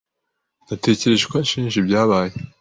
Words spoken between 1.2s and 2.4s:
ko anshinja ibyabaye.